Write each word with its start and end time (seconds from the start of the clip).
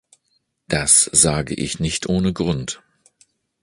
Das 0.67 1.11
sage 1.13 1.53
ich 1.53 1.79
nicht 1.79 2.09
ohne 2.09 2.33
Grund. 2.33 2.81